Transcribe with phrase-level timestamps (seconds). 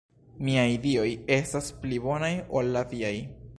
[0.47, 1.05] Miaj Dioj
[1.37, 3.15] estas pli bonaj ol la viaj.